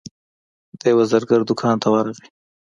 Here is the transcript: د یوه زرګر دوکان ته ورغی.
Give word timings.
د 0.79 0.81
یوه 0.93 1.03
زرګر 1.11 1.41
دوکان 1.49 1.75
ته 1.81 1.87
ورغی. 1.93 2.25